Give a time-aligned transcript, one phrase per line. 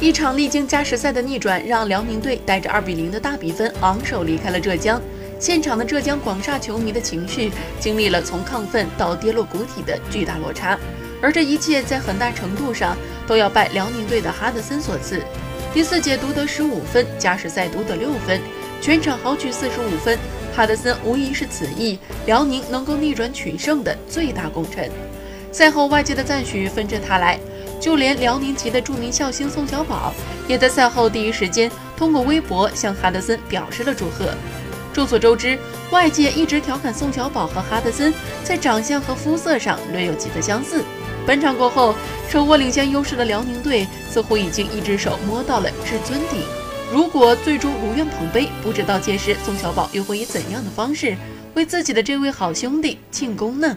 [0.00, 5.02] 一场历经加时赛的逆转，让辽宁队带着二比零的大比分昂首离开了浙江。
[5.40, 10.78] 现场的浙江广厦球迷的情绪经历了从亢奋到跌落谷底的巨大落差，
[11.20, 15.20] 而这一切在很大程度上都要拜辽宁队的哈德森所赐。
[15.74, 18.40] 第四节独得十五分，加时赛独得六分，
[18.80, 20.16] 全场豪取四十五分。
[20.54, 24.88] 哈德森无疑是此役辽宁能够逆转取胜的最大功臣。
[25.50, 27.38] 赛后外界的赞许纷至沓来，
[27.80, 30.12] 就连辽宁籍的著名笑星宋小宝
[30.46, 34.32] 也在赛后第一时间通过微博向哈德森表示了祝贺。
[34.92, 35.56] 众所周知，
[35.90, 38.12] 外界一直调侃宋小宝和哈德森
[38.42, 40.82] 在长相和肤色上略有几分相似。
[41.24, 41.94] 本场过后，
[42.28, 46.42] 手握领先优势的辽宁队似乎已经一只手摸到了至尊顶。
[46.92, 51.16] 如果最终如愿捧杯，不知道届时宋小宝又会以怎样的方式
[51.54, 53.76] 为自己的这位好兄弟庆功呢？